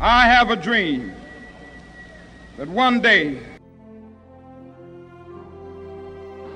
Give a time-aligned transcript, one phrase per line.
[0.00, 1.12] I have a dream
[2.58, 3.40] that one day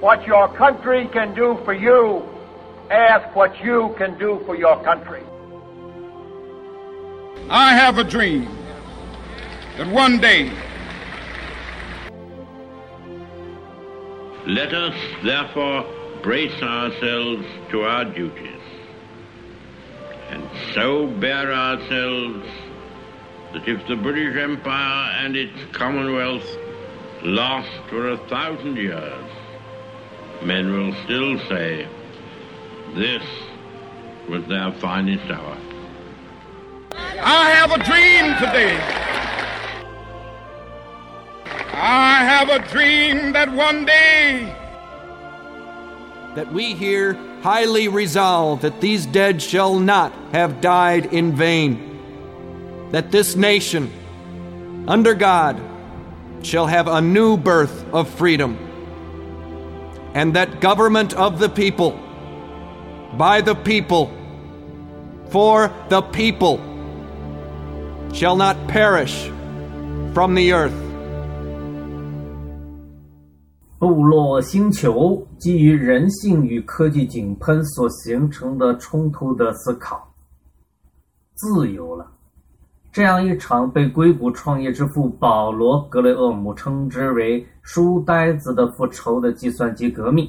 [0.01, 2.23] what your country can do for you,
[2.91, 5.23] ask what you can do for your country.
[7.51, 8.49] I have a dream
[9.77, 10.53] that one day
[14.49, 15.85] Let us therefore
[16.23, 18.58] brace ourselves to our duties and
[20.75, 22.47] so bear ourselves
[23.53, 26.45] that if the British Empire and its Commonwealth
[27.23, 29.25] last for a thousand years,
[30.43, 31.89] men will still say,
[32.95, 33.23] this
[34.29, 35.57] was their finest hour.
[37.21, 38.77] I have a dream today.
[41.73, 44.55] I have a dream that one day
[46.39, 53.11] that we here highly resolve that these dead shall not have died in vain, that
[53.11, 53.91] this nation,
[54.87, 55.61] under God,
[56.43, 58.57] shall have a new birth of freedom,
[60.15, 61.91] and that government of the people,
[63.15, 64.09] by the people,
[65.31, 66.59] for the people,
[68.15, 69.25] shall not perish
[70.15, 70.88] from the earth.
[73.79, 80.13] 部落星球基于人性与科技井喷所形成的冲突的思考。
[81.35, 82.05] 自由了，
[82.91, 90.29] 这样一场被硅谷创业之父保罗·格雷厄姆称之为“书呆子的复仇”的计算机革命，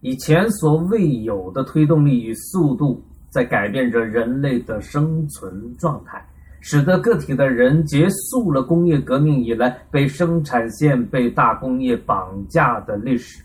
[0.00, 6.26] 以前所未有的推动力与速度，在改变着人类的生存状态。
[6.60, 13.42] 使得个体的人结束了工业革命以来被生产线、被大工业绑架的历史。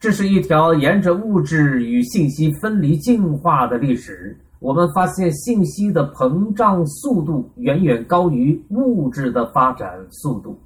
[0.00, 4.36] 这是一条沿着物质与信息分离进化的历史。
[4.60, 10.58] 我们发现，信息的膨胀速度远远高于物质的发展速度。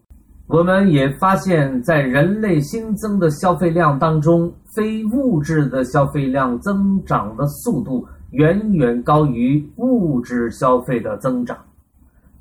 [0.47, 11.57] 我们也发现，在人类新增的消费量当中，非物质的消费量增长的速度远远高于物质消费的增长。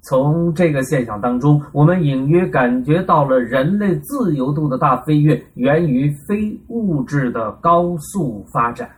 [0.03, 8.89] 从这个现象当中，我们隐约感觉到了人类自由度的大飞跃源于非物质的高速发展。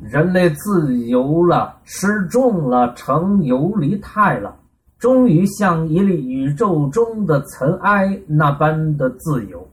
[0.00, 4.56] 人类自由了，失重了，成游离态了，
[4.98, 9.68] 终于像一粒宇宙中的尘埃那般的自由。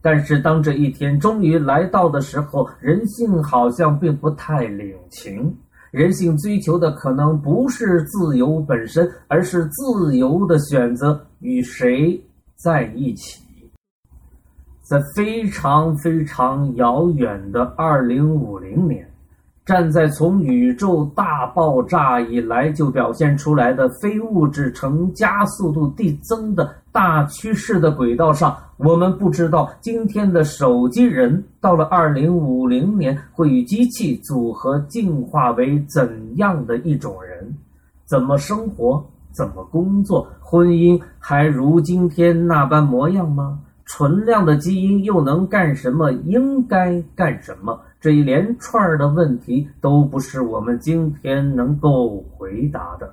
[0.00, 5.54] 但是，当这一天终于来到的时候，人性好像并不太领情。
[5.94, 12.20] 人性追求的可能不是自由本身，而是自由的选择与谁
[12.56, 13.40] 在一起。
[14.82, 19.08] 在非常非常遥远的二零五零年，
[19.64, 28.56] 站在从宇宙大爆炸以来就表现出来的非物质成加速度递增的大趋势的轨道上。
[28.76, 37.52] 我们不知道今天的手机人到了二零五零年会与机器组合进化为怎样的一种人？
[38.06, 39.04] 怎么生活？
[39.32, 40.28] 怎么工作？
[40.40, 43.58] 婚姻还如今天那般模样吗？
[43.86, 46.12] 存量的基因又能干什么？
[46.12, 47.80] 应该干什么？
[48.00, 53.12] 这一连串的问题都不是我们今天能够回答的。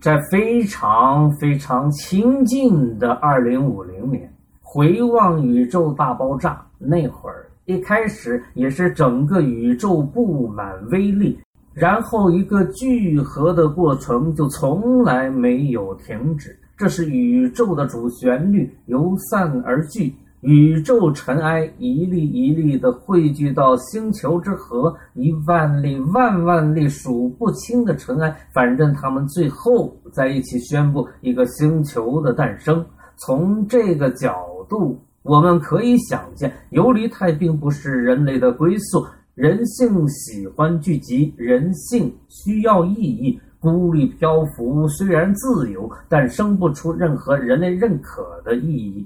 [0.00, 11.38] 在非常非常亲近的二零五零年，回望宇宙大爆炸那会儿，一开始也是整个宇宙布满威力，
[11.72, 16.56] 然后一个聚合的过程就从来没有停止。
[16.76, 20.14] 这是宇宙的主旋律，由散而聚。
[20.46, 32.86] 宇宙尘埃一粒一粒的汇聚到星球之河，一万粒万万粒数不清的尘埃，反正他们最后在一起宣布一个星球的诞生。
[33.16, 39.04] 从这个角度，我们可以想见，游离态并不是人类的归宿。
[39.34, 43.36] 人性喜欢聚集，人性需要意义。
[43.58, 49.04] 孤立漂浮虽然自由，但生不出任何人类认可的意义。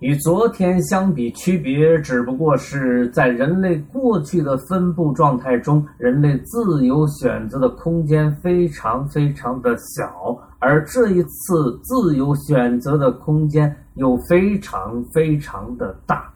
[0.00, 16.32] 与昨天相比，区别只不过是在人类过去的分布状态中，人类自由选择的空间非常非常的小，而这一次自由选择的空间又非常非常的大。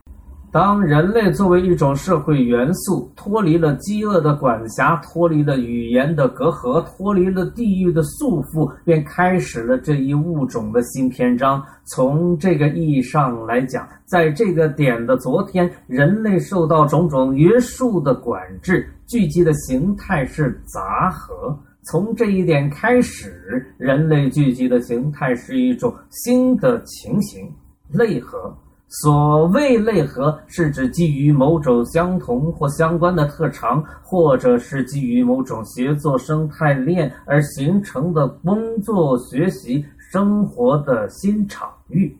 [0.53, 11.65] 当人类作为一种社会元素脱离了饥饿的管辖，脱离了语言的隔阂，脱离了地域的束缚，便开始了这一物种的新篇章。
[11.87, 21.59] 从这个意义上来讲，在这个点的昨天，人类受到种种约束的管制，聚集的形态是杂合。
[21.85, 27.51] 从这一点开始，人类聚集的形态是一种新的情形——
[27.91, 28.55] 类合。
[29.01, 42.15] 所谓类合，是指基于某种相同或相关的特长，或者是基于某种协作生态链而形成的工作、学习、生活的新场域。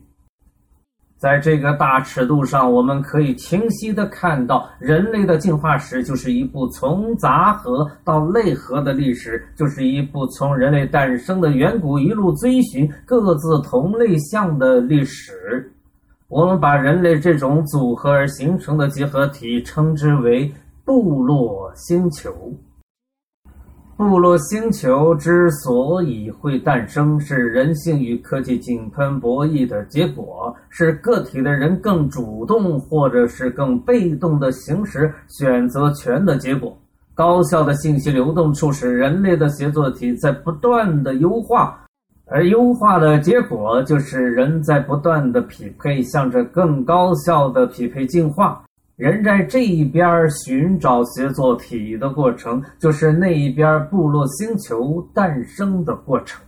[1.19, 15.71] 在这个大尺度上，我们可以清晰地看到，人类的进化史就是一部从杂合到类合的历史，就是一部从人类诞生的远古一路追寻各自同类项的历史。
[16.33, 20.51] 我们把人类这种组合而形成的结合体称之为
[20.83, 22.33] 部落星球。
[23.95, 36.75] 部落星球之所以会诞生，是人性与科技井喷博弈的结果，是个体的人更主动或者是更被动的行使选择权的结果。
[37.13, 41.79] 高效的信息流动促使人类的协作体在不断的优化。
[42.25, 48.63] 而优化的结果就是人在不断的匹配，向着更高效的匹配进化。
[48.95, 56.41] 人在这一边寻找协作体的过程，就是那一边部落星球诞生的过程。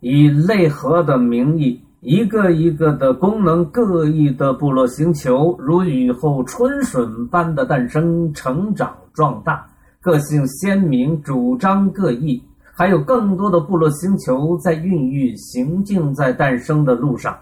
[0.00, 9.66] 以类合的名义，一个一个的功能各异的部落星球，如雨后春笋般的诞生、成长、壮大，
[10.00, 12.42] 个性鲜明，主张各异。
[12.76, 17.38] 还有更多的部落星球在孕育、行进在诞生的路上。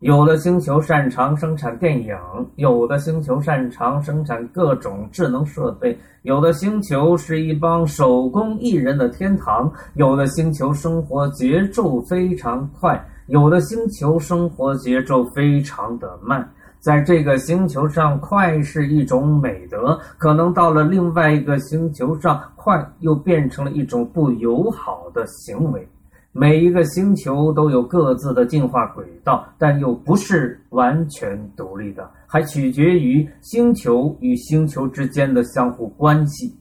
[0.00, 2.16] 有的星球擅长生产电影，
[2.56, 16.46] 有的星球擅长生产各种智能设备，有的星球是一帮手工艺人的天堂，有的星球生活节奏非常快，有的星球生活节奏非常的慢。
[16.80, 25.88] 在这个星球上，快是一种美德；可能到了另外一个星球上，快又变成了一种不友好的行为。
[26.32, 36.54] 每一个星球都有各自的进化轨道，但又不是完全独立的，还取决于星球与星球之间的相互关系。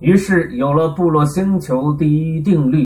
[0.00, 2.84] 于是，有了部落星球第一定律。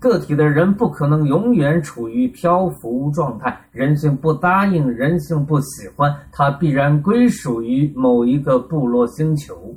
[0.00, 9.76] 个体的人不可能永远处于漂浮状态，人性不答应，人性不喜欢，它必然归属于某一个部落星球。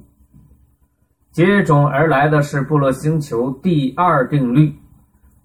[1.33, 4.73] 接踵而来的是部落星球第二定律：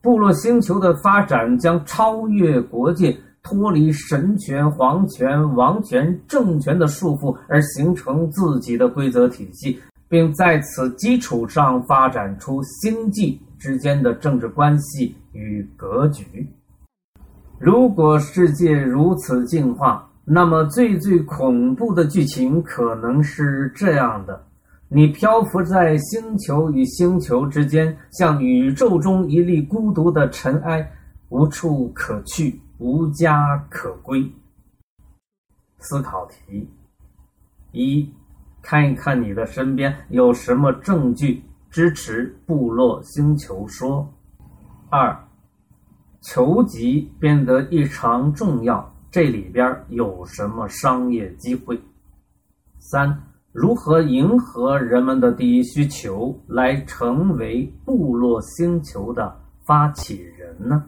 [0.01, 13.41] 部落星球的发展将超越国界，脱离神权、皇权、王权、政权的束缚，而形成自己的规则体系，并在此基础上发展出星际。
[13.59, 16.49] 之间的政治关系与格局。
[17.59, 24.47] 如果世界如此进化，那么最最恐怖的剧情可能是这样的：
[24.89, 30.89] 你漂浮在星球与星球之间，像宇宙中一粒孤独的尘埃，
[31.31, 34.31] 无处可去，无家可归。
[35.79, 36.69] 思考题：
[37.73, 38.09] 一，
[38.63, 41.43] 看一看你的身边有什么证据。
[41.71, 44.13] 支持部落星球说。
[44.91, 45.17] 二，
[46.21, 51.79] 求集变得异常重要，这里边有什么商业机会？
[52.79, 53.23] 三，
[53.53, 60.85] 如何迎合人们的第一需求，来成为部落星球的发起人呢？